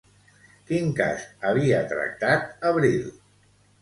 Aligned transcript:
Quin 0.69 0.87
cas 1.01 1.27
havia 1.49 1.81
tractat 1.93 2.67
Abril? 2.71 3.05